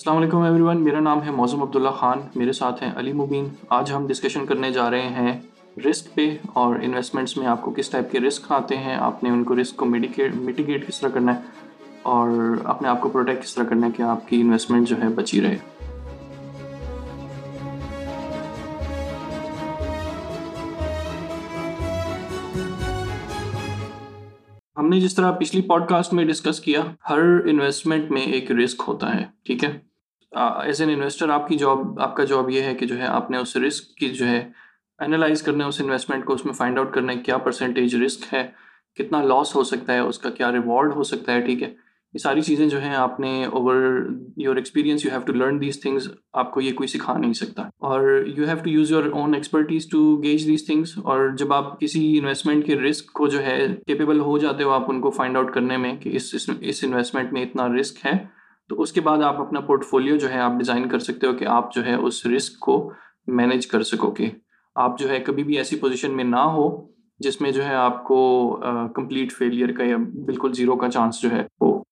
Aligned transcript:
السلام 0.00 0.16
علیکم 0.16 0.42
every 0.42 0.62
one 0.62 0.82
میرا 0.84 1.00
نام 1.00 1.22
ہے 1.22 1.30
موزم 1.30 1.62
عبداللہ 1.62 1.88
خان، 1.88 2.20
میرے 2.34 2.52
ساتھ 2.52 2.82
ہیں 2.82 2.90
علی 2.96 3.12
مبین۔ 3.12 3.48
آج 3.68 3.90
ہم 3.92 4.06
ڈسکشن 4.06 4.46
کرنے 4.46 4.70
جا 4.72 4.88
رہے 4.90 5.08
ہیں 5.08 5.32
رسک 5.86 6.14
پہ 6.14 6.28
اور 6.52 6.76
انویسٹمنٹس 6.82 7.36
میں 7.36 7.46
آپ 7.46 7.62
کو 7.62 7.70
کس 7.70 7.90
ٹائپ 7.90 8.10
کے 8.12 8.20
رسک 8.20 8.50
آتے 8.52 8.76
ہیں، 8.76 8.94
آپ 8.96 9.22
نے 9.24 9.30
ان 9.30 9.42
کو 9.44 9.60
رسک 9.60 9.76
کو 9.76 9.84
میڈیکیٹ 9.84 10.34
میٹیگیٹ 10.34 10.86
کس 10.88 11.00
طرح 11.00 11.08
کرنا 11.08 11.34
ہے 11.34 11.40
اور 12.02 12.30
اپنے 12.64 12.88
آپ 12.88 13.00
کو 13.00 13.08
پروٹیکٹ 13.08 13.42
کس 13.42 13.54
طرح 13.54 13.64
کرنا 13.64 13.86
ہے 13.86 13.92
کہ 13.96 14.02
آپ 14.02 14.28
کی 14.28 14.40
انویسٹمنٹ 14.40 14.88
جو 14.88 14.96
ہے 15.02 15.08
بچی 15.08 15.40
رہے۔ 15.40 15.56
ہم 24.76 24.88
نے 24.88 25.00
جس 25.00 25.14
طرح 25.14 25.32
پچھلی 25.32 25.62
پوڈ 25.62 25.88
کاسٹ 25.88 26.14
میں 26.14 26.24
ڈسکس 26.24 26.60
کیا، 26.60 26.80
ہر 27.10 27.18
انویسٹمنٹ 27.44 28.10
میں 28.10 28.22
ایک 28.22 28.50
رسک 28.52 28.82
ہوتا 28.88 29.14
ہے، 29.14 29.24
ٹھیک 29.44 29.64
ہے؟ 29.64 29.89
ایز 30.32 30.80
این 30.80 30.90
انویسٹر 30.90 31.28
آپ 31.28 31.48
کی 31.48 31.56
جاب 31.56 32.00
آپ 32.00 32.16
کا 32.16 32.24
جاب 32.24 32.50
یہ 32.50 32.62
ہے 32.62 32.74
کہ 32.74 32.86
جو 32.86 32.98
ہے 32.98 33.06
آپ 33.06 33.30
نے 33.30 33.38
اس 33.38 33.56
رسک 33.56 33.94
کی 33.96 34.08
جو 34.08 34.26
ہے 34.26 34.50
انالائز 34.98 35.42
کرنا 35.42 35.64
ہے 35.64 35.68
اس 35.68 35.80
انویسٹمنٹ 35.80 36.24
کو 36.24 36.32
اس 36.32 36.44
میں 36.44 36.52
فائنڈ 36.52 36.78
آؤٹ 36.78 36.94
کرنا 36.94 37.12
ہے 37.12 37.18
کیا 37.18 37.38
پرسنٹیج 37.38 37.94
رسک 37.96 38.34
ہے، 38.34 38.46
کتنا 38.98 39.22
لاس 39.22 39.54
ہو 39.56 39.62
سکتا 39.64 39.92
ہے، 39.92 39.98
اس 39.98 40.18
کا 40.18 40.30
کیا 40.30 40.52
ریوارڈ 40.52 40.94
ہو 40.94 41.02
سکتا 41.02 41.32
ہے، 41.32 41.40
ٹھیک 41.40 41.62
ہے؟ 41.62 41.68
یہ 42.14 42.18
ساری 42.18 42.40
چیزیں 42.40 42.68
جو 42.68 42.80
ہیں 42.80 42.94
آپ 42.94 43.20
نے 43.20 43.44
over 43.44 43.76
your 44.36 44.56
experience 44.56 45.04
you 45.04 45.10
have 45.10 45.20
to 45.20 45.32
learn 45.32 45.60
these 45.60 45.80
things 45.82 46.08
آپ 46.32 46.52
کو 46.52 46.60
یہ 46.60 46.72
کوئی 46.72 46.86
سکھا 46.86 47.16
نہیں 47.18 47.32
سکتا۔ 47.32 47.62
اور 47.62 48.24
you 48.26 48.46
have 48.46 48.56
to 48.64 48.70
use 48.70 48.90
your 48.90 49.04
own 49.04 49.34
expertise 49.34 49.88
to 49.90 50.00
gauge 50.22 50.46
these 50.46 50.66
things 50.66 50.98
اور 50.98 51.28
جب 51.38 51.52
آپ 51.52 51.80
کسی 51.80 52.18
انویسٹمنٹ 52.18 52.66
کے 52.66 52.76
رسک 52.76 53.12
کو 53.12 53.26
جو 53.26 53.42
ہے 53.42 53.66
کیپیبل 53.86 54.20
ہو 54.20 54.38
جاتے 54.38 54.62
ہو، 54.62 54.70
آپ 54.70 54.90
ان 54.90 55.00
کو 55.00 55.10
فائنڈ 55.10 55.36
آؤٹ 55.36 55.54
کرنے 55.54 55.76
میں 55.76 55.94
کہ 55.96 56.16
اس 56.16 56.34
اس 56.60 56.84
انویسٹمنٹ 56.84 57.32
میں 57.32 57.42
اتنا 57.42 57.68
رسک 57.68 58.06
ہے۔ 58.06 58.39
تو 58.70 58.82
اس 58.82 58.92
کے 58.92 59.00
بعد 59.00 59.18
آپ 59.18 59.40
اپنا 59.40 59.60
پورٹ 59.60 59.84
فولیو 59.84 60.16
جو 60.16 60.30
ہے 60.30 60.38
آپ 60.38 60.52
ڈیزائن 60.52 60.88
کر 60.88 60.98
سکتے 60.98 61.26
ہو 61.26 61.32
کہ 61.32 61.44
آپ 61.44 61.74
جو 61.74 61.84
ہے 61.84 61.94
اس 61.94 62.26
رسک 62.26 62.58
کو 62.58 62.92
مینیج 63.26 63.66
کر 63.66 63.82
سکو 63.82 64.10
گے 64.10 64.30
آپ 64.74 64.98
جو 64.98 65.08
ہے 65.10 65.20
کبھی 65.20 65.44
بھی 65.44 65.56
ایسی 65.56 65.76
پوزیشن 65.76 66.16
میں 66.16 66.24
نہ 66.24 66.40
ہو 66.40 66.90
جس 67.18 67.40
میں 67.40 67.50
جو 67.50 67.64
ہے 67.64 67.74
آپ 67.74 68.04
کو 68.04 68.20
کمپلیٹ 68.94 69.32
فیلئر 69.32 69.72
کا 69.72 69.84
یا 69.84 69.96
بالکل 70.26 70.52
زیرو 70.52 70.76
کا 70.76 70.88
چانس 70.88 71.20
جو 71.22 71.30
ہے 71.30 71.40
ہو 71.40 71.82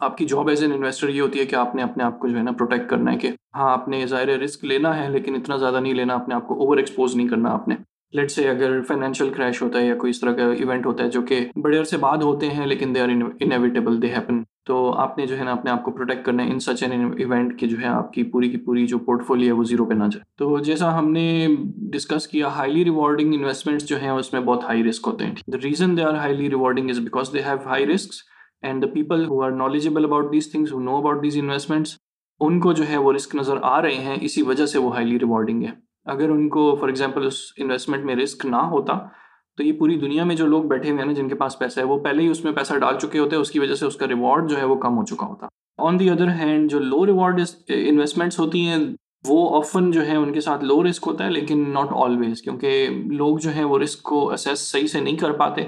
آپ 0.00 0.16
کی 0.16 0.24
جاب 0.24 0.48
ایز 0.48 0.62
این 0.62 0.72
انویسٹر 0.72 1.08
یہ 1.08 1.20
ہوتی 1.20 1.40
ہے 1.40 1.44
کہ 1.44 1.54
آپ 1.54 1.74
نے 1.74 1.82
اپنے 1.82 2.04
آپ 2.04 2.20
کو 2.20 2.28
جو 2.28 2.36
ہے 2.36 2.42
نا 2.42 2.52
پروٹیکٹ 2.52 2.90
کرنا 2.90 3.12
ہے 3.12 3.18
کہ 3.18 3.28
ہاں 3.56 3.70
آپ 3.72 3.88
نے 3.88 4.06
ظاہر 4.06 4.28
رسک 4.28 4.64
لینا 4.64 5.04
ہے 5.04 5.08
لیکن 5.10 5.34
اتنا 5.34 5.56
زیادہ 5.56 5.80
نہیں 5.80 5.94
لینا، 5.94 6.14
اپنے 6.14 6.34
آپ 6.34 6.48
کو 6.48 6.54
اوور 6.54 6.76
ایکسپوز 6.76 7.16
نہیں 7.16 7.28
کرنا 7.28 7.50
آپ 7.50 7.68
نے۔ 7.68 7.74
لیٹ 8.12 8.30
سے 8.30 8.48
اگر 8.48 8.82
فائنینشیل 8.82 9.30
کریش 9.30 9.62
ہوتا 9.62 9.78
ہے 9.78 9.86
یا 9.86 9.94
کوئی 9.94 10.10
اس 10.10 10.20
طرح 10.20 10.32
کا 10.32 10.42
ایونٹ 10.42 10.86
ہوتا 10.86 11.04
ہے 11.04 11.08
جو 11.08 11.22
کہ 11.22 11.48
بڑے 11.56 11.78
عرصے 11.78 11.96
بعد 11.96 12.18
ہوتے 12.18 12.48
ہیں 12.48 12.66
لیکن 12.66 12.94
they 12.94 13.00
are 13.00 13.08
inevitable 13.08 14.02
they 14.02 14.14
happen 14.14 14.37
تو 14.68 14.92
آپ 14.92 15.18
نے 15.18 15.26
جو 15.26 15.38
ہے 15.38 15.44
نا 15.44 15.52
اپنے 15.52 15.70
آپ 15.70 15.84
کو 15.84 15.90
پروٹیکٹ 15.90 16.24
کرنا 16.24 16.44
ہے 16.44 16.50
ان 16.50 16.58
سچ 16.58 16.82
این 16.82 16.92
ایونٹ 17.18 17.58
کہ 17.60 17.66
جو 17.66 17.76
ہے 17.80 17.86
آپ 17.86 18.12
کی 18.12 18.22
پوری 18.22 18.50
کی 18.50 18.56
پوری 18.56 18.86
جو 18.86 18.98
پورٹ 18.98 19.26
فولی 19.26 19.46
ہے 19.46 19.52
وہ 19.52 19.64
زیرو 19.64 19.84
پہ 19.84 19.94
نہ 19.94 20.04
جائے۔ 20.04 20.20
تو 20.38 20.58
جیسا 20.58 20.98
ہم 20.98 21.10
نے 21.12 21.46
ڈسکس 21.92 22.26
کیا 22.28 22.48
ہائیلی 22.48 22.84
ریوارڈنگ 22.84 23.34
انویسٹمنٹس 23.34 23.88
جو 23.88 24.00
ہیں 24.00 24.10
اس 24.10 24.32
میں 24.32 24.40
بہت 24.40 24.64
ہائی 24.64 24.84
رسک 24.84 25.06
ہوتے 25.06 25.24
ہیں۔ 25.24 25.34
The 25.46 25.58
reason 25.64 25.96
they 25.96 26.02
are 26.02 26.14
highly 26.14 26.50
rewarding 26.50 26.90
is 26.90 26.98
because 26.98 27.32
they 27.32 27.42
have 27.42 27.56
high 27.66 27.86
risk 27.86 28.12
and 28.62 28.82
the 28.82 28.86
people 28.94 29.24
who 29.26 29.42
are 29.42 29.50
knowledgeable 29.50 30.04
about 30.04 30.32
these 30.32 30.50
things 30.52 30.72
who 30.72 30.80
know 30.80 30.96
about 30.96 31.22
these 31.22 31.36
investments 31.36 31.96
ان 32.40 32.60
کو 32.60 32.72
جو 32.72 32.84
ہے 32.88 32.96
وہ 32.96 33.12
رسک 33.12 33.34
نظر 33.34 33.58
آ 33.62 33.82
رہے 33.82 33.94
ہیں 33.94 34.16
اسی 34.20 34.42
وجہ 34.42 34.66
سے 34.66 34.78
وہ 34.78 34.94
ہائیلی 34.94 35.18
ریوارڈنگ 35.18 35.62
ہے 35.62 35.70
اگر 36.04 36.28
ان 36.28 36.48
کو 36.48 36.74
فار 36.76 36.88
ایگزامپل 36.88 37.26
اس 37.26 37.34
انویسٹمنٹ 37.58 38.04
میں 38.04 38.16
رسک 38.16 38.46
نہ 38.46 38.56
ہوتا 38.56 38.98
تو 39.58 39.64
یہ 39.64 39.72
پوری 39.72 39.98
دنیا 39.98 40.24
میں 40.24 40.34
جو 40.34 40.46
لوگ 40.46 40.62
بیٹھے 40.62 40.90
ہوئے 40.90 41.00
ہیں 41.00 41.06
نا، 41.06 41.12
جن 41.12 41.28
کے 41.28 41.34
پاس 41.34 41.58
پیسہ 41.58 41.80
ہے، 41.80 41.84
وہ 41.84 41.98
پہلے 41.98 42.22
ہی 42.22 42.28
اس 42.28 42.44
میں 42.44 42.52
پیسہ 42.52 42.74
ڈال 42.74 42.98
چکے 42.98 43.18
ہوتے 43.18 43.36
ہیں، 43.36 43.40
اس 43.40 43.50
کی 43.50 43.58
وجہ 43.58 43.74
سے 43.74 43.86
اس 43.86 43.96
کا 43.96 44.08
ریوارڈ 44.08 44.50
جو 44.50 44.58
ہے 44.58 44.64
وہ 44.64 44.74
کم 44.74 44.98
ہو 44.98 45.04
چکا 45.04 45.26
ہوتا۔ 45.26 45.46
آن 45.78 45.98
دی 46.00 46.10
ادر 46.10 46.28
ہینڈ 46.28 46.70
جو 46.70 46.78
لو 46.78 47.06
ریوارڈ 47.06 47.40
انویسٹمنٹس 47.68 48.38
ہوتی 48.38 48.66
ہیں، 48.66 48.76
وہ 49.28 49.56
آفن 49.56 49.90
جو 49.90 50.06
ہے 50.06 50.16
ان 50.16 50.32
کے 50.32 50.40
ساتھ 50.40 50.64
لو 50.64 50.84
رسک 50.84 51.04
ہوتا 51.06 51.24
ہے، 51.24 51.30
لیکن 51.30 51.64
ناٹ 51.68 51.88
آلویز 51.90 52.42
کیونکہ 52.42 52.88
لوگ 53.06 53.38
جو 53.38 53.50
ہیں 53.50 53.64
وہ 53.64 53.78
رسک 53.78 54.02
کو 54.02 54.30
اسیس 54.30 54.60
صحیح 54.60 54.86
سے 54.86 55.00
نہیں 55.00 55.16
کر 55.16 55.32
پاتے۔ 55.32 55.62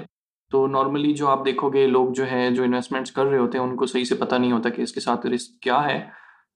تو 0.51 0.67
نارملی 0.67 1.13
جو 1.13 1.27
آپ 1.27 1.45
دیکھو 1.45 1.69
گے 1.69 1.87
لوگ 1.87 2.11
جو 2.11 2.31
ہے 2.31 2.49
جو 2.51 2.63
انویسٹمنٹس 2.63 3.11
کر 3.11 3.25
رہے 3.25 3.37
ہوتے 3.37 3.57
ہیں، 3.57 3.65
ان 3.65 3.75
کو 3.75 3.85
صحیح 3.85 4.03
سے 4.03 4.15
پتہ 4.15 4.35
نہیں 4.35 4.51
ہوتا 4.51 4.69
کہ 4.69 4.81
اس 4.81 4.91
کے 4.91 4.99
ساتھ 4.99 5.25
رسک 5.25 5.59
کیا 5.59 5.85
ہے۔ 5.85 6.05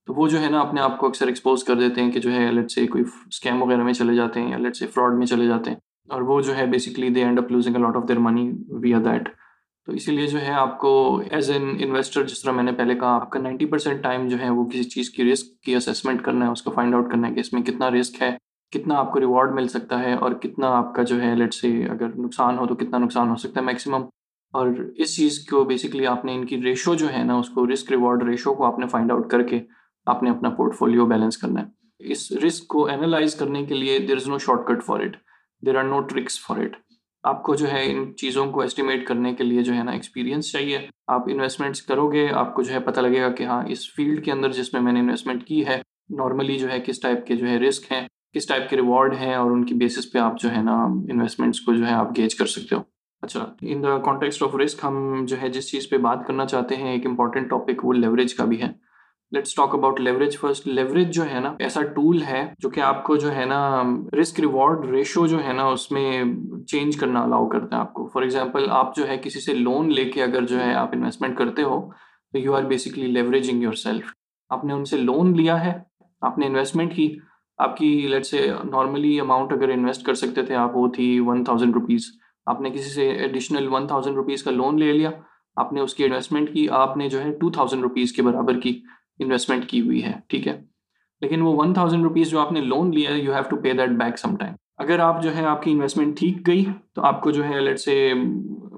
تو 0.05 0.13
وہ 0.13 0.27
جو 0.27 0.41
ہے 0.41 0.49
نا، 0.49 0.59
اپنے 0.59 0.81
آپ 0.81 0.97
کو 0.97 1.07
اکثر 1.07 1.27
ایکسپوز 1.27 1.63
کر 1.63 1.75
دیتے 1.75 2.01
ہیں 2.01 2.11
کہ 2.11 2.19
جو 2.19 2.31
ہے 2.31 2.51
لیٹ 2.51 2.71
سے 2.71 2.87
کوئی 2.87 3.03
اسکیم 3.27 3.61
وغیرہ 3.61 3.83
میں 3.83 3.93
چلے 3.93 4.15
جاتے 4.15 4.41
ہیں 4.41 4.51
یا 4.51 4.57
لیٹ 4.57 4.75
سے 4.75 4.87
فراڈ 4.87 5.17
میں 5.17 5.25
چلے 5.25 5.47
جاتے 5.47 5.69
ہیں۔ 5.69 5.77
اور 6.09 6.21
وہ 6.21 6.41
جو 6.41 6.55
ہے 6.55 6.65
basically 6.65 7.09
they 7.09 7.23
end 7.23 7.39
up 7.39 7.51
losing 7.51 7.75
lot 7.75 7.95
of 7.95 8.07
their 8.07 8.19
money 8.19 8.51
via 8.81 8.99
that 9.05 9.29
تو 9.87 9.91
اسی 9.91 10.11
لیے 10.11 10.27
جو 10.27 10.41
ہے 10.41 10.51
آپ 10.51 10.77
کو 10.79 11.21
ایز 11.31 11.49
این 11.51 11.75
انویسٹر 11.79 12.23
جس 12.23 12.41
طرح 12.41 12.51
میں 12.51 12.63
نے 12.63 12.71
پہلے 12.71 12.95
کہا 12.95 13.15
آپ 13.15 13.29
کا 13.29 13.39
نائنٹی 13.39 13.65
پرسینٹ 13.65 14.03
ٹائم 14.03 14.27
جو 14.27 14.39
ہے 14.39 14.49
وہ 14.49 14.65
کسی 14.65 14.83
چیز 14.83 15.09
کی 15.09 15.31
رسک 15.31 15.61
کی 15.63 15.75
اسیسمنٹ 15.75 16.23
کرنا 16.23 16.45
ہے، 16.45 16.51
اس 16.51 16.61
کو 16.61 16.71
فائنڈ 16.71 16.95
آؤٹ 16.95 17.11
کرنا 17.11 17.27
ہے 17.27 17.33
کہ 17.33 17.39
اس 17.39 17.53
میں 17.53 17.61
کتنا 17.61 17.89
رسک 17.91 18.21
ہے، 18.21 18.31
کتنا 18.73 18.95
آپ 18.95 19.11
کو 19.13 19.19
ریوارڈ 19.19 19.53
مل 19.53 19.67
سکتا 19.67 19.99
ہے 19.99 20.13
اور 20.13 20.31
کتنا 20.31 20.67
آپ 20.77 20.93
کا 20.95 21.03
جو 21.03 21.21
ہے 21.21 21.33
لیٹ 21.35 21.53
سے 21.53 21.69
اگر 21.85 22.15
نقصان 22.17 22.57
ہو 22.57 22.67
تو 22.67 22.75
کتنا 22.75 22.97
نقصان 22.97 23.29
ہو 23.29 23.35
سکتا 23.35 23.59
ہے 23.59 23.65
میکسیمم 23.65 24.05
اور 24.53 24.67
اس 24.95 25.15
چیز 25.15 25.39
کو 25.45 25.63
بیسکلی 25.65 26.07
آپ 26.07 26.25
نے 26.25 26.35
ان 26.35 26.45
کی 26.45 26.61
ریشو 26.63 26.95
جو 26.95 27.13
ہے 27.13 27.23
نا، 27.23 27.35
اس 27.35 27.49
کو 27.49 27.67
رسک 27.67 27.91
ریوارڈ 27.91 28.23
ریشو 28.23 28.53
کو 28.53 28.65
آپ 28.65 28.79
نے 28.79 28.87
فائنڈ 28.87 29.11
آؤٹ 29.11 29.29
کر 29.31 29.43
کے 29.43 29.59
آپ 30.07 30.23
نے 30.23 30.29
اپنا 30.29 30.49
پورٹ 30.49 30.75
فولیو 30.75 31.05
بیلنس 31.05 31.37
کرنا 31.37 31.61
ہے۔ 31.61 32.09
اس 32.11 32.31
رسک 32.45 32.67
کو 32.67 32.87
انالائز 32.87 33.35
کرنے 33.35 33.63
کے 33.65 33.75
لیے 33.75 33.99
there 33.99 34.15
is 34.15 34.27
no 34.27 34.37
shortcut 34.67 34.83
for 34.85 34.99
it 34.99 35.17
there 35.65 35.75
are 35.75 35.83
no 35.83 35.99
tricks 36.01 36.39
for 36.39 36.57
it 36.57 36.75
آپ 37.23 37.41
کو 37.43 37.55
جو 37.55 37.71
ہے 37.71 37.83
ان 37.91 38.15
چیزوں 38.15 38.45
کو 38.51 38.61
اسٹیمیٹ 38.61 39.05
کرنے 39.07 39.33
کے 39.35 39.43
لیے 39.43 39.61
جو 39.63 39.73
ہے 39.73 39.83
نا 39.83 39.91
ایکسپیرینس 39.91 40.51
چاہیے. 40.51 40.79
آپ 41.07 41.29
انویسٹمنٹس 41.29 41.81
کرو 41.81 42.11
گے 42.11 42.27
آپ 42.33 42.53
کو 42.55 42.63
جو 42.63 42.73
ہے 42.73 42.79
پتہ 42.79 42.99
لگے 42.99 43.21
گا 43.21 43.29
کہ 43.29 43.43
ہاں 43.43 43.61
اس 43.67 43.93
فیلڈ 43.95 44.23
کے 44.25 44.31
اندر 44.31 44.51
جس 44.51 44.73
میں 44.73 44.81
میں 44.81 44.93
نے 44.93 44.99
انویسٹمنٹ 44.99 45.45
کی 45.47 45.65
ہے 45.67 45.81
نارملی 46.17 46.57
جو 46.59 46.69
ہے 46.71 46.79
کس 46.79 46.99
ٹائپ 46.99 47.25
کے 47.27 47.35
جو 47.35 47.47
ہے 47.47 47.57
رسک 47.59 47.91
ہیں، 47.91 48.07
کس 48.33 48.47
ٹائپ 48.47 48.69
کے 48.69 48.75
ریوارڈ 48.75 49.15
ہیں 49.15 49.33
اور 49.35 49.51
ان 49.51 49.65
کی 49.65 49.73
بیسس 49.73 50.11
پہ 50.11 50.19
آپ 50.19 50.39
جو 50.39 50.51
ہے 50.51 50.61
نا 50.61 50.75
انویسٹمنٹس 50.83 51.61
کو 51.61 51.73
جو 51.73 51.85
ہے 51.87 51.93
آپ 51.93 52.17
گیج 52.17 52.35
کر 52.35 52.45
سکتے 52.45 52.75
ہو۔ 52.75 52.81
اچھا 53.23 53.45
in 53.61 53.83
the 53.83 53.97
context 53.97 54.43
of 54.43 54.55
risk 54.55 54.79
ہم 54.83 55.25
جو 55.25 55.41
ہے 55.41 55.49
جس 55.49 55.71
چیز 55.71 55.89
پہ 55.89 55.97
بات 55.97 56.27
کرنا 56.27 56.45
چاہتے 56.45 56.75
ہیں، 56.75 56.91
ایک 56.91 57.05
امپورٹنٹ 57.05 57.49
ٹاپک 57.49 57.85
وہ 57.85 57.93
لیوریج 57.93 58.33
کا 58.35 58.45
بھی 58.45 58.61
ہے۔ 58.61 58.67
Let's 59.31 59.55
talk 59.55 59.73
about 59.75 59.99
leverage 59.99 60.37
first 60.37 60.67
leverage 60.67 61.13
جو 61.15 61.23
ہے 61.31 61.39
نا، 61.39 61.53
ایسا 61.59 61.81
ٹول 61.95 62.21
ہے 62.23 62.45
جو 62.59 62.69
کہ 62.69 62.79
آپ 62.81 63.03
کو 63.03 63.15
جو 63.15 63.35
ہے 63.35 63.45
نا 63.45 63.59
رسک 64.19 64.39
ریوارڈ 64.39 64.85
ریشو 64.89 65.25
جو 65.27 65.43
ہے 65.45 65.53
نا، 65.53 65.65
اس 65.67 65.89
میں 65.91 66.23
چینج 66.67 66.97
کرنا 66.97 67.23
الاؤ 67.23 67.47
کرتا 67.49 67.75
ہے 67.75 67.81
آپ 67.81 67.93
کو. 67.93 68.07
فار 68.07 68.21
ایگزامپل 68.21 68.69
آپ 68.71 68.95
جو 68.95 69.07
ہے 69.07 69.17
کسی 69.17 69.39
سے 69.39 69.53
لون 69.53 69.93
لے 69.93 70.05
کے 70.11 70.23
اگر 70.23 70.45
جو 70.45 70.59
ہے 70.59 70.73
آپ 70.73 70.89
انویسٹمنٹ 70.93 71.37
کرتے 71.37 71.63
ہو، 71.63 71.79
تو 72.33 72.37
you 72.37 72.55
are 72.55 72.63
basically 72.65 73.07
leveraging 73.07 73.63
yourself 73.83 74.13
آپ 74.51 74.65
نے 74.65 74.73
ان 74.73 74.85
سے 74.85 74.97
لون 74.97 75.35
لیا 75.37 75.63
ہے، 75.65 75.73
آپ 76.21 76.37
نے 76.37 76.45
انویسٹمنٹ 76.45 76.95
کی، 76.95 77.15
آپ 77.59 77.77
کی 77.77 77.89
لیٹ 78.09 78.25
سے 78.25 78.47
نارملی 78.71 79.19
اماؤنٹ 79.19 79.53
اگر 79.53 79.69
انویسٹ 79.69 80.05
کر 80.05 80.13
سکتے 80.13 80.43
تھے، 80.43 80.55
آپ 80.55 80.75
وہ 80.77 80.87
تھی 80.95 81.19
ون 81.19 81.43
تھاؤزینڈ 81.43 81.75
روپیز 81.75 82.05
آپ 82.47 82.61
نے 82.61 82.69
کسی 82.69 82.89
سے 82.89 83.09
ایڈیشنل 83.11 83.67
ون 83.67 83.87
تھاؤزینڈ 83.87 84.15
روپیز 84.15 84.43
کا 84.43 84.51
لون 84.51 84.79
لے 84.79 84.91
لیا، 84.93 85.11
آپ 85.57 85.71
نے 85.73 85.81
اس 85.81 85.93
کی 85.93 86.03
انویسٹمنٹ 86.03 86.53
کی، 86.53 86.67
آپ 86.73 86.97
نے 86.97 87.09
جو 87.09 87.21
ہے 87.21 87.31
ٹو 87.31 87.49
تھاؤزینڈ 87.51 87.83
روپیز 87.83 88.13
کے 88.13 88.21
برابر 88.21 88.59
کی. 88.59 88.79
انویسٹمنٹ 89.19 89.67
کی 89.69 89.81
ہوئی 89.81 90.03
ہے، 90.03 90.13
ٹھیک 90.27 90.47
ہے؟ 90.47 90.61
لیکن 91.21 91.41
وہ 91.41 91.55
ون 91.55 91.73
تھاؤزینڈ 91.73 92.03
روپیز 92.03 92.29
جو 92.29 92.39
آپ 92.39 92.51
نے 92.51 92.61
لون 92.61 92.91
لیا 92.93 93.11
ہے 93.11 93.19
you 93.19 93.33
have 93.33 93.43
to 93.49 93.55
pay 93.55 93.73
that 93.73 93.89
back 93.89 94.19
some 94.19 94.35
time 94.35 94.53
اگر 94.77 94.99
آپ 94.99 95.21
جو 95.23 95.35
ہے، 95.35 95.45
آپ 95.45 95.61
کی 95.63 95.71
انویسٹمنٹ 95.71 96.17
ٹھیک 96.17 96.47
گئی، 96.47 96.65
تو 96.93 97.01
آپ 97.01 97.21
کو 97.21 97.31
جو 97.31 97.43
ہے 97.43 97.59
لیٹ 97.61 97.79
سے 97.79 98.13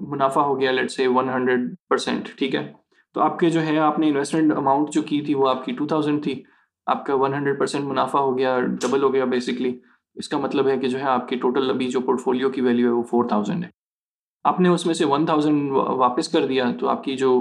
منافع 0.08 0.40
ہو 0.40 0.60
گیا 0.60 0.70
لیٹ 0.70 0.90
سے 0.90 1.06
ون 1.06 1.28
ہنڈریڈ 1.28 1.74
پرسینٹ 1.88 2.28
ٹھیک 2.38 2.54
ہے؟ 2.54 2.72
تو 3.14 3.20
آپ 3.20 3.38
کے 3.38 3.50
جو 3.50 3.62
ہے، 3.62 3.78
آپ 3.78 3.98
نے 3.98 4.08
انویسٹمنٹ 4.08 4.52
اماؤنٹ 4.56 4.90
جو 4.90 5.02
کی 5.02 5.20
تھی، 5.20 5.34
وہ 5.34 5.48
آپ 5.48 5.64
کی 5.64 5.72
ٹو 5.72 5.86
تھاؤزینڈ 5.86 6.22
تھی۔ 6.22 6.42
آپ 6.86 7.04
کا 7.06 7.14
ون 7.14 7.34
ہنڈریڈ 7.34 7.58
پرسینٹ 7.58 7.84
منافع 7.84 8.18
ہو 8.18 8.36
گیا 8.38 8.58
ڈبل 8.60 9.02
ہو 9.02 9.12
گیا 9.14 9.24
بیسکلی 9.24 9.78
اس 10.16 10.28
کا 10.28 10.38
مطلب 10.38 10.68
ہے 10.68 10.78
کہ 10.78 10.88
جو 10.88 10.98
ہے، 10.98 11.04
آپ 11.04 11.28
کی 11.28 11.36
ٹوٹل 11.36 11.70
ابھی 11.70 11.88
جو 11.88 12.00
پورٹ 12.00 12.20
فولیو 12.20 12.50
کی 12.50 12.60
ویلیو 12.60 12.86
ہے، 12.86 12.92
وہ 12.92 13.02
فور 13.02 13.24
تھاؤزینڈ 13.24 13.64
ہے۔ 13.64 13.70
آپ 14.44 14.60
نے 14.60 14.68
اس 14.68 14.86
میں 14.86 14.94
سے 14.94 15.04
ون 15.04 15.26
تھاؤزینڈ 15.26 15.70
واپس 15.72 16.28
کر 16.28 16.46
دیا، 16.46 16.70
تو 16.80 16.88
آپ 16.88 17.04
کی 17.04 17.16
جو 17.16 17.32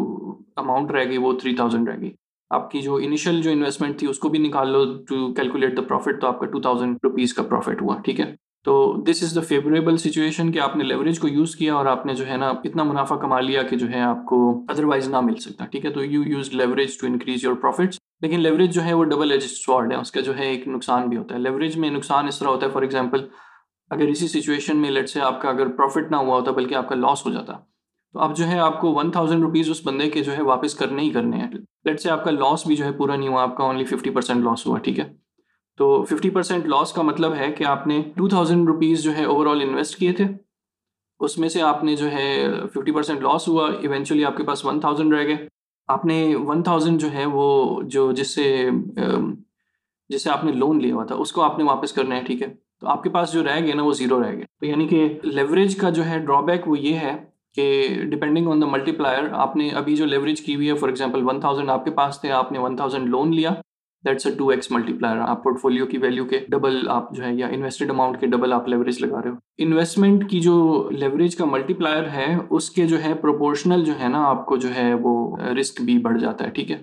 اماؤنٹ 0.55 0.91
رہے 0.91 1.09
گی 1.09 1.17
وہ 1.17 1.33
تھری 1.33 1.55
تھاؤزینڈ 1.55 1.89
رہے 1.89 1.97
گی 1.97 2.11
آپ 2.51 2.71
کی 2.71 2.81
جو 2.81 2.95
انیشیل 2.95 3.41
جو 3.41 3.51
انویسٹمنٹ 3.51 3.99
تھی 3.99 4.07
اس 4.07 4.19
کو 4.19 4.29
بھی 4.29 4.39
نکال 4.39 4.69
لو 4.69 4.83
ٹو 5.09 5.33
کیلکولیٹ 5.33 5.77
دا 5.77 5.81
پروفٹ 5.81 6.21
تو 6.21 6.27
آپ 6.27 6.39
کا 6.39 6.45
ٹو 6.45 6.59
تھاؤزینڈ 6.59 6.97
روپیز 7.03 7.33
کا 7.33 7.43
پروفٹ 7.43 7.81
ہوا، 7.81 7.97
ٹھیک 8.05 8.19
ہے؟ 8.19 8.35
تو 8.65 9.03
دس 9.07 9.23
از 9.23 9.35
دا 9.35 9.41
فیوریبل 9.41 9.97
سچویشن 9.97 10.51
کہ 10.51 10.59
آپ 10.59 10.75
نے 10.77 10.83
لیوریج 10.83 11.19
کو 11.19 11.27
یوز 11.27 11.55
کیا 11.55 11.75
اور 11.75 11.85
آپ 11.85 12.05
نے 12.05 12.13
جو 12.13 12.27
ہے 12.27 12.37
نا 12.37 12.49
اتنا 12.49 12.83
منافع 12.83 13.15
کما 13.15 13.39
لیا 13.39 13.63
کہ 13.63 13.77
جو 13.77 13.89
ہے 13.89 14.01
آپ 14.01 14.25
کو 14.25 14.39
ادروائز 14.69 15.07
نہ 15.09 15.19
مل 15.21 15.35
سکتا، 15.35 15.65
ٹھیک 15.65 15.85
ہے؟ 15.85 15.91
تو 15.91 16.03
you 16.03 16.23
use 16.23 16.53
leverage 16.53 16.99
to 16.99 17.07
increase 17.07 17.43
your 17.43 17.55
profits 17.55 17.99
لیکن 18.21 18.39
لیوریج 18.39 18.73
جو 18.73 18.83
ہے 18.83 18.93
وہ 18.93 19.03
ڈبل 19.03 19.31
ایج 19.31 19.43
سوارڈ 19.43 19.91
ہے، 19.91 19.97
اس 19.97 20.11
کا 20.11 20.21
جو 20.21 20.37
ہے 20.37 20.47
ایک 20.47 20.67
نقصان 20.67 21.09
بھی 21.09 21.17
ہوتا 21.17 21.35
ہے۔ 21.35 21.39
لیوریج 21.39 21.77
میں 21.77 21.89
نقصان 21.89 22.27
اس 22.27 22.39
طرح 22.39 22.49
ہوتا 22.49 22.65
ہے 22.65 22.71
فار 22.71 22.81
ایگزامپل 22.81 23.27
اگر 23.91 24.07
اسی 24.07 24.27
سچویشن 24.27 24.77
میں 24.77 24.89
لیٹ 24.89 25.09
سے 25.09 25.21
آپ 25.21 25.41
کا 25.41 25.49
اگر 25.49 25.67
پروفٹ 25.67 26.11
نہ 26.11 26.15
ہوا 26.15 26.35
ہوتا 26.35 26.51
بلکہ 26.51 26.75
آپ 26.75 26.89
کا 26.89 26.95
لاس 26.95 27.25
ہو 27.25 27.31
جاتا 27.31 27.53
تو 28.17 28.23
اب 28.23 28.37
جو 28.37 28.47
ہے 28.47 28.59
آپ 28.59 28.81
کو 28.81 28.93
ون 28.93 29.11
تھاؤزینڈ 29.11 29.43
روپیز 29.43 29.69
اس 29.69 29.81
بندے 29.83 30.09
کے 30.09 30.23
جو 30.23 30.37
ہے 30.37 30.41
واپس 30.41 30.75
کرنے 30.75 31.01
ہی 31.01 31.09
کرنے 31.09 31.37
ہیں۔ 31.37 31.51
لیٹ 31.85 32.01
سے 32.01 32.09
آپ 32.09 32.23
کا 32.23 32.31
لاس 32.31 32.67
بھی 32.67 32.75
جو 32.75 32.85
ہے 32.85 32.91
پورا 32.91 33.15
نہیں 33.15 33.29
ہوا، 33.29 33.41
آپ 33.41 33.57
کا 33.57 33.63
اونلی 33.63 33.85
ففٹی 33.85 34.09
پرسینٹ 34.09 34.43
لاس 34.43 34.67
ہوا، 34.67 34.77
ٹھیک 34.77 34.99
ہے۔ 34.99 35.13
تو 35.77 36.03
ففٹی 36.03 36.29
پرسینٹ 36.29 36.65
لاس 36.65 36.93
کا 36.93 37.01
مطلب 37.01 37.33
ہے 37.35 37.51
کہ 37.51 37.63
آپ 37.63 37.87
نے 37.87 38.01
ٹو 38.15 38.27
تھاؤزینڈ 38.27 38.67
روپیز 38.67 39.03
جو 39.03 39.17
ہے 39.17 39.25
اوور 39.25 39.45
آل 39.45 39.61
انویسٹ 39.61 39.97
کیے 39.97 40.11
تھے۔ 40.11 40.25
اس 41.19 41.37
میں 41.37 41.49
سے 41.49 41.61
آپ 41.61 41.83
نے 41.83 41.95
جو 41.95 42.11
ہے 42.11 42.47
ففٹی 42.73 42.91
پرسینٹ 42.91 43.21
لاس 43.21 43.47
ہوا 43.47 43.69
ایونچولی 43.81 44.25
آپ 44.25 44.37
کے 44.37 44.43
پاس 44.43 44.65
ون 44.65 44.79
تھاؤزینڈ 44.79 45.13
رہ 45.13 45.23
گئے۔ 45.23 45.47
آپ 45.87 46.05
نے 46.05 46.35
ون 46.35 46.63
تھاؤزینڈ 46.63 47.01
جو 47.01 47.11
ہے 47.13 47.25
وہ 47.25 47.81
جو 47.81 48.11
جس 48.11 48.35
سے 48.35 48.69
جس 50.09 50.23
سے 50.23 50.29
آپ 50.29 50.43
نے 50.43 50.51
لون 50.51 50.81
لیا 50.81 50.95
ہوا 50.95 51.03
تھا، 51.03 51.15
اس 51.15 51.31
کو 51.31 51.41
آپ 51.41 51.57
نے 51.57 51.63
واپس 51.63 51.93
کرنا 51.93 52.15
ہے، 52.15 52.21
ٹھیک 52.23 52.41
ہے۔ 52.41 52.47
تو 52.79 52.87
آپ 52.87 53.03
کے 53.03 53.09
پاس 53.09 53.33
جو 53.33 53.43
رہ 53.43 53.59
گیا 53.59 53.75
نا 53.75 53.83
وہ 53.83 53.91
زیرو 53.91 54.23
رہ 54.23 54.31
گیا 54.31 54.45
تو 54.59 54.65
یعنی 54.65 54.87
کہ 54.87 55.19
لیوریج 55.23 55.75
کا 55.75 55.89
جو 55.89 56.05
ہے 56.05 56.19
ڈرا 56.19 56.41
بیک 56.41 56.67
وہ 56.67 56.79
یہ 56.79 56.95
ہے 56.95 57.36
کہ 57.57 58.03
ڈپینڈنگ 58.09 58.47
آن 58.47 58.61
دا 58.61 58.67
ملٹی 58.67 58.91
پلائر 58.91 59.29
آپ 59.33 59.55
نے 59.55 59.69
ابھی 59.75 59.95
جو 59.95 60.05
لیوریج 60.05 60.41
کی 60.41 60.55
ہوئی 60.55 60.69
ہے 60.69 60.75
فار 60.75 60.89
ایگزامپل 60.89 61.23
ون 61.27 61.39
تھاؤزینڈ 61.41 61.69
آپ 61.69 61.85
کے 61.85 61.91
پاس 61.91 62.19
تھے، 62.21 62.31
آپ 62.31 62.51
نے 62.51 62.59
ون 62.59 62.75
تھاؤزینڈ 62.75 63.09
لون 63.09 63.35
لیا 63.35 63.53
that's 64.03 64.25
a 64.27 64.31
two 64.37 64.47
X 64.49 64.71
multiplier 64.93 65.19
آپ 65.19 65.43
پورٹ 65.43 65.59
فولیو 65.61 65.85
کی 65.85 65.97
ویلیو 65.97 66.25
کے 66.25 66.39
ڈبل 66.49 66.77
آپ 66.89 67.11
جو 67.15 67.23
ہے، 67.23 67.33
یا 67.35 67.47
انویسٹڈ 67.47 67.89
اماؤنٹ 67.91 68.19
کے 68.19 68.27
ڈبل 68.27 68.53
آپ 68.53 68.67
لیوریج 68.67 69.01
لگا 69.03 69.21
رہے 69.21 69.29
ہو. 69.29 69.35
انویسٹمنٹ 69.57 70.29
کی 70.29 70.39
جو 70.39 70.57
لیوریج 70.91 71.35
کا 71.35 71.45
ملٹی 71.45 71.73
پلائر 71.73 72.07
ہے، 72.09 72.27
اس 72.49 72.69
کے 72.69 72.85
جو 72.87 73.01
ہے 73.03 73.13
پروپورشنل 73.21 73.83
جو 73.85 73.93
ہے 73.99 74.07
نا، 74.07 74.23
آپ 74.25 74.45
کو 74.45 74.57
جو 74.57 74.69
ہے 74.75 74.93
وہ 74.93 75.15
uh, 75.37 75.53
رسک 75.59 75.81
بھی 75.81 75.97
بڑھ 75.97 76.19
جاتا 76.19 76.45
ہے، 76.45 76.49
ٹھیک 76.49 76.71
ہے؟ 76.71 76.77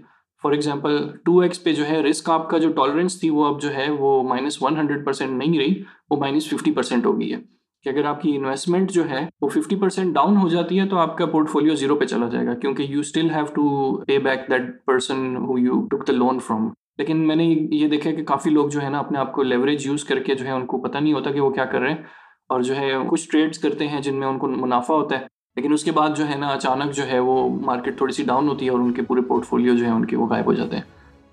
فار 0.44 0.52
ایگزامپل 0.52 0.98
ٹو 1.24 1.38
ایکس 1.38 1.62
پہ 1.64 1.72
جو 1.72 1.86
ہے 1.88 2.02
رسک 2.02 2.30
آپ 2.30 2.48
کا 2.50 2.58
جو 2.58 2.72
ٹالرنس 2.72 3.20
تھی، 3.20 3.30
وہ 3.30 3.46
اب 3.46 3.60
جو 3.62 3.74
ہے 3.74 3.90
وہ 3.90 4.22
مائنس 4.22 4.62
ون 4.62 4.76
ہنڈریڈ 4.76 5.04
پرسینٹ 5.04 5.38
نہیں 5.38 5.58
رہی، 5.58 5.82
وہ 6.10 6.16
مائنس 6.16 6.48
ففٹی 6.48 6.72
پرسینٹ 6.72 7.06
ہو 7.06 7.18
گئی 7.20 7.32
ہے. 7.32 7.38
کہ 7.84 7.88
اگر 7.88 8.04
آپ 8.04 8.20
کی 8.22 8.34
انویسٹمنٹ 8.36 8.90
جو 8.90 9.08
ہے 9.10 9.24
وہ 9.40 9.48
ففٹی 9.48 9.76
پرسینٹ 9.76 10.14
ڈاؤن 10.14 10.36
ہو 10.36 10.48
جاتی 10.48 10.80
ہے 10.80 10.86
تو 10.88 10.98
آپ 10.98 11.16
کا 11.18 11.26
پورٹ 11.26 11.50
فولیو 11.50 11.74
زیرو 11.74 11.96
پہ 11.96 12.04
چلا 12.04 12.28
جائے 12.28 12.46
گا، 12.46 12.54
کیونکہ 12.54 12.82
you 12.82 13.00
still 13.00 13.30
have 13.30 13.44
to 13.54 13.96
pay 14.06 14.18
back 14.18 14.48
that 14.50 14.70
person 14.86 15.36
who 15.38 15.58
you 15.58 15.80
took 15.90 16.06
the 16.08 16.12
loan 16.12 16.38
from 16.46 16.68
لیکن 16.98 17.26
میں 17.28 17.36
نے 17.36 17.44
یہ 17.44 17.88
دیکھا 17.88 18.10
کہ 18.10 18.24
کافی 18.24 18.50
لوگ 18.50 18.68
جو 18.68 18.82
ہے 18.82 18.88
نا 18.88 18.98
اپنے 18.98 19.18
آپ 19.18 19.32
کو 19.32 19.42
لیوریج 19.42 19.86
یوز 19.86 20.04
کر 20.04 20.18
کے 20.22 20.34
جو 20.34 20.44
ہے 20.46 20.50
ان 20.52 20.66
کو 20.66 20.78
پتہ 20.80 20.98
نہیں 20.98 21.12
ہوتا 21.12 21.30
کہ 21.30 21.40
وہ 21.40 21.50
کیا 21.50 21.64
کر 21.64 21.80
رہے 21.80 21.90
ہیں 21.90 22.02
اور 22.48 22.60
جو 22.62 22.76
ہے 22.76 22.90
کچھ 23.10 23.28
ٹریڈس 23.30 23.58
کرتے 23.58 23.88
ہیں 23.88 24.00
جن 24.00 24.18
میں 24.20 24.26
ان 24.28 24.38
کو 24.38 24.48
منافع 24.48 24.94
ہوتا 24.94 25.18
ہے، 25.18 25.26
لیکن 25.56 25.72
اس 25.72 25.84
کے 25.84 25.92
بعد 25.92 26.16
جو 26.16 26.28
ہے 26.28 26.36
نا 26.38 26.48
اچانک 26.48 26.92
جو 26.96 27.06
ہے 27.08 27.18
وہ 27.18 27.48
مارکیٹ 27.66 27.96
تھوڑی 27.98 28.12
سی 28.12 28.24
ڈاؤن 28.24 28.48
ہوتی 28.48 28.66
ہے 28.66 28.70
اور 28.70 28.80
ان 28.80 28.92
کے 28.92 29.02
پورے 29.02 29.20
پورٹ 29.28 29.46
فولیو 29.46 29.74
جو 29.76 29.84
ہے 29.84 29.90
ان 29.90 30.04
کے 30.04 30.16
وہ 30.16 30.26
غائب 30.26 30.46
ہو 30.46 30.52
جاتے 30.52 30.76
ہیں۔ 30.76 30.82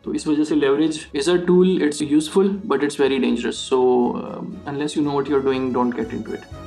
تو 0.04 0.12
اس 0.12 0.28
وجہ 0.28 0.44
سے 0.44 0.56
leverage 0.56 0.98
is 1.14 1.30
a 1.30 1.38
tool 1.38 1.82
it's 1.84 2.02
useful 2.02 2.48
but 2.68 2.84
it's 2.84 3.00
very 3.00 3.18
dangerous 3.18 3.56
so 3.56 3.82
unless 4.66 4.98
you 4.98 5.04
know 5.04 5.12
what 5.12 5.30
you 5.30 5.36
are 5.36 5.42
doing 5.42 5.74
don't 5.74 5.98
get 5.98 6.14
into 6.22 6.32
it 6.32 6.61